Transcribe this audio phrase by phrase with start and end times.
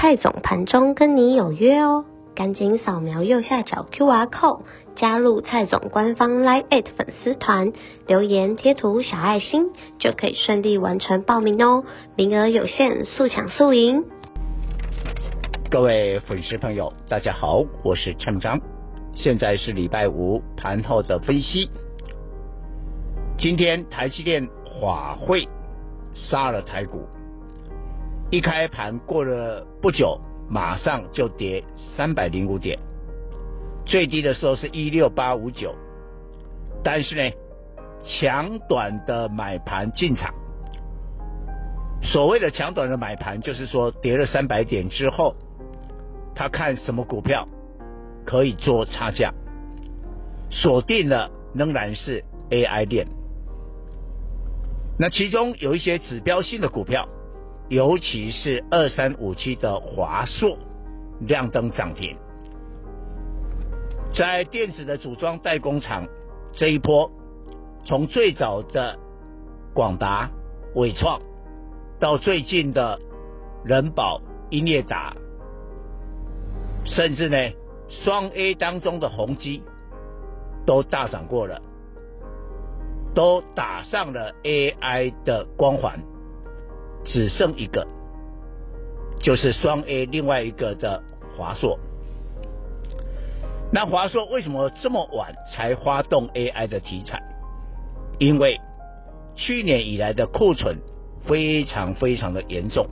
[0.00, 4.62] 蔡总盘中跟你有约哦，赶紧扫描右下角 QR code
[4.96, 7.74] 加入蔡总官方 Live 粉丝团，
[8.06, 9.66] 留言贴图小爱心
[9.98, 11.84] 就可以顺利完成报名哦，
[12.16, 14.02] 名额有限，速抢速赢。
[15.70, 18.58] 各位粉丝朋友，大家好，我是陈章，
[19.14, 21.68] 现在是礼拜五盘后的分析。
[23.36, 24.48] 今天台积电
[24.80, 25.46] 法会
[26.14, 27.02] 杀了台股。
[28.30, 31.64] 一开盘过了不久，马上就跌
[31.96, 32.78] 三百零五点，
[33.84, 35.74] 最低的时候是一六八五九，
[36.84, 37.34] 但是呢，
[38.04, 40.32] 强短的买盘进场。
[42.02, 45.34] 所谓的强短的买盘，就是说跌了三百点之后，
[46.32, 47.48] 他看什么股票
[48.24, 49.34] 可以做差价，
[50.50, 53.08] 锁定了仍然是 AI 链。
[54.96, 57.08] 那其中有一些指标性的股票。
[57.70, 60.58] 尤其是二三五七的华硕
[61.20, 62.16] 亮灯涨停，
[64.12, 66.04] 在电子的组装代工厂
[66.52, 67.08] 这一波，
[67.84, 68.98] 从最早的
[69.72, 70.28] 广达、
[70.74, 71.20] 伟创，
[72.00, 72.98] 到最近的
[73.64, 75.14] 仁宝、英业达，
[76.84, 77.36] 甚至呢
[77.88, 79.62] 双 A 当中的宏基，
[80.66, 81.62] 都大涨过了，
[83.14, 86.09] 都打上了 AI 的光环。
[87.04, 87.86] 只剩一个，
[89.20, 91.02] 就是双 A，另外一个的
[91.36, 91.78] 华硕。
[93.72, 97.22] 那华硕为什么这么晚才发动 AI 的题材？
[98.18, 98.60] 因为
[99.34, 100.76] 去年以来的库存
[101.24, 102.86] 非常非常的严重。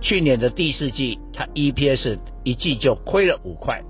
[0.00, 3.82] 去年的第四季，它 EPS 一季就亏了五块，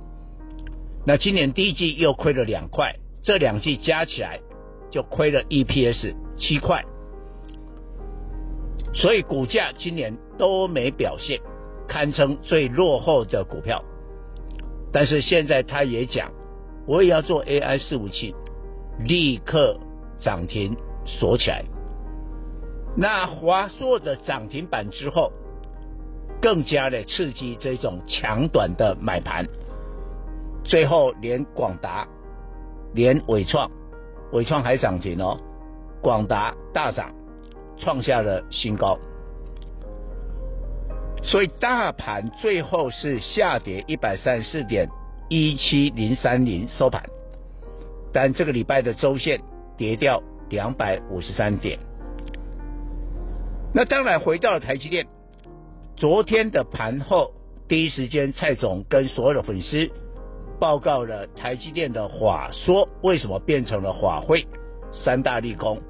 [1.05, 4.41] 那今年第一季又亏了两块，这两季加起来
[4.91, 6.83] 就亏了 EPS 七块。
[9.01, 11.41] 所以股价今年都没表现，
[11.89, 13.81] 堪称最落后的股票。
[14.93, 16.33] 但是现在他也讲，
[16.85, 18.35] 我也要做 AI 伺服器，
[18.99, 19.79] 立刻
[20.19, 20.77] 涨停
[21.07, 21.65] 锁起来。
[22.97, 25.31] 那华硕的涨停板之后，
[26.43, 29.47] 更加的刺激这种强短的买盘。
[30.65, 32.09] 最后连广达、
[32.95, 33.71] 连伟创，
[34.33, 35.39] 伟创还涨停哦，
[36.03, 37.15] 广达大涨。
[37.81, 38.99] 创下了新高，
[41.23, 44.89] 所以大盘最后是下跌一百三十四点
[45.29, 47.03] 一七零三零收盘，
[48.13, 49.41] 但这个礼拜的周线
[49.77, 51.79] 跌掉两百五十三点。
[53.75, 55.07] 那当然回到了台积电，
[55.97, 57.33] 昨天的盘后
[57.69, 59.91] 第一时间，蔡总跟所有的粉丝
[60.59, 64.47] 报告了台积电的法说为什么变成了法会
[64.93, 65.81] 三大利空。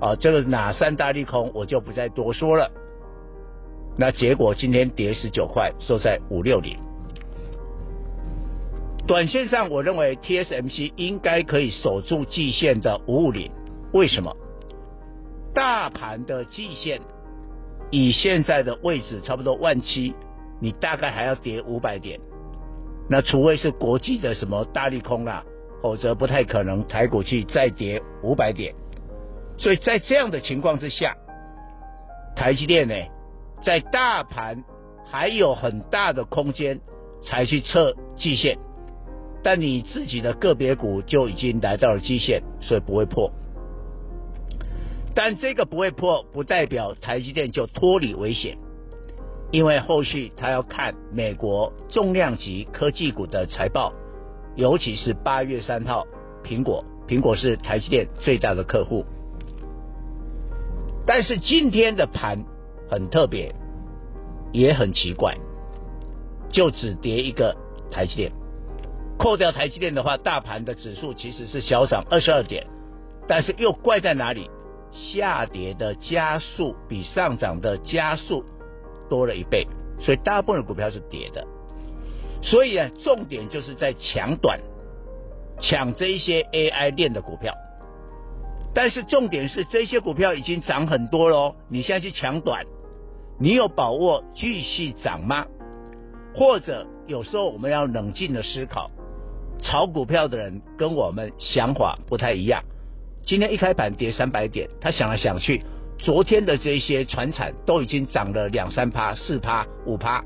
[0.00, 2.70] 啊，这个哪三大利空我就不再多说了。
[3.96, 6.78] 那结果今天跌十九块，收在五六零。
[9.06, 13.50] 短线上，我认为 TSMC 应该可以守住季线的五五零。
[13.92, 14.36] 为什么？
[15.54, 17.00] 大盘的季线
[17.90, 20.14] 以现在的位置差不多万七，
[20.60, 22.20] 你大概还要跌五百点。
[23.08, 25.42] 那除非是国际的什么大利空啊，
[25.82, 28.74] 否则不太可能台股去再跌五百点。
[29.58, 31.16] 所以在这样的情况之下，
[32.36, 32.94] 台积电呢，
[33.64, 34.62] 在大盘
[35.10, 36.80] 还有很大的空间
[37.24, 38.56] 才去测季线，
[39.42, 43.32] 但你自己的个别股就已经来到了季线，所以不会破。
[45.14, 48.56] 但这个不会破，不代表台积电就脱离危险，
[49.50, 53.92] 因为后续他要看美国重量级科技股的财报，
[54.54, 56.06] 尤其是八月三号，
[56.44, 59.04] 苹果，苹果是台积电最大的客户。
[61.08, 62.44] 但是今天的盘
[62.90, 63.54] 很特别，
[64.52, 65.34] 也很奇怪，
[66.50, 67.56] 就只跌一个
[67.90, 68.30] 台积电。
[69.18, 72.66] 扣掉台积电的话，大盘的指数其实是小涨二十二点，
[73.26, 74.50] 但是又怪在哪里？
[74.92, 78.44] 下跌的加速比上涨的加速
[79.08, 79.66] 多了一倍，
[79.98, 81.42] 所以大部分的股票是跌的。
[82.42, 84.60] 所以啊，重点就是在抢短，
[85.58, 87.54] 抢这一些 AI 链的股票。
[88.80, 92.64] 但是重点是这些股票已经涨很多喽，你现在去抢短，
[93.40, 95.44] 你有把握继续涨吗？
[96.32, 98.88] 或者有时候我们要冷静的思考，
[99.60, 102.62] 炒股票的人跟我们想法不太一样。
[103.24, 105.60] 今天一开盘跌三百点，他想来想去，
[105.98, 110.22] 昨天的这些船产都已经涨了两三趴、四趴、五趴，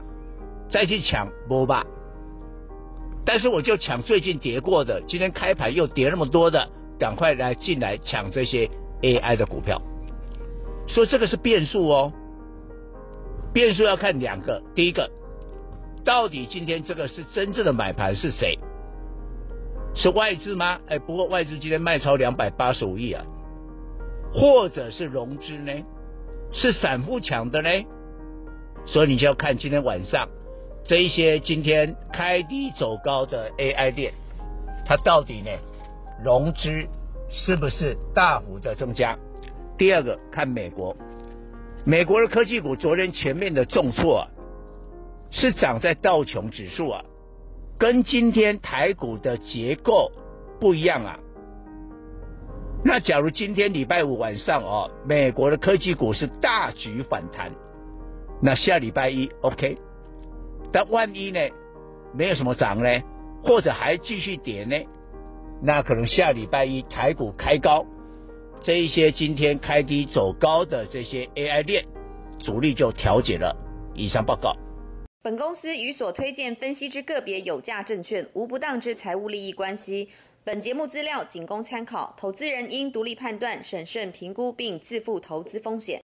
[0.70, 1.86] 再去抢不吧？
[3.24, 6.68] 但是我就抢最近跌过的，今天开盘又跌那么多的，
[7.02, 8.70] 赶快来进来抢这些
[9.00, 9.82] AI 的股票。
[10.86, 12.12] 所以这个是变数哦，
[13.52, 15.10] 变数要看两个，第一个，
[16.04, 18.56] 到底今天这个是真正的买盘是谁？
[19.96, 20.78] 是外资吗？
[20.86, 23.24] 哎，不过外资今天卖超两百八十五亿啊，
[24.32, 25.72] 或者是融资呢？
[26.52, 27.68] 是散户抢的呢？
[28.86, 30.28] 所以你就要看今天晚上。
[30.84, 34.12] 这一些今天开低走高的 AI 店，
[34.86, 35.50] 它到底呢
[36.22, 36.86] 融资
[37.28, 39.18] 是不是大幅的增加？
[39.78, 40.96] 第二个看美国，
[41.84, 44.28] 美国的科技股昨天全面的重挫啊，
[45.30, 47.04] 是涨在道琼指数啊，
[47.78, 50.12] 跟今天台股的结构
[50.60, 51.18] 不一样啊。
[52.84, 57.50] 那假如今天礼拜五晚上哦，美国的科技股是大举反弹，
[58.40, 59.78] 那下礼拜一 OK。
[60.72, 61.40] 但万一呢，
[62.14, 62.88] 没有什么涨呢，
[63.44, 64.76] 或者还继续跌呢，
[65.64, 67.86] 那可能下礼拜一台股开高，
[68.64, 71.84] 这一些今天开低走高的这些 AI 链，
[72.40, 73.56] 主力就调节了。
[73.94, 74.56] 以上报告。
[75.22, 80.08] 本公司与所推荐分析之个别有价证券无不当之财务利益关系。
[80.42, 86.00] 本节目资料仅供参考，投资人应独立判断、审慎评估并自负投资风险。